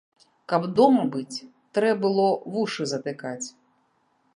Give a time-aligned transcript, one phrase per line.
[0.53, 1.43] Каб дома быць,
[1.77, 3.41] трэ было вушы затыкаць.